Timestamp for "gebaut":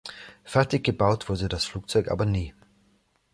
0.83-1.29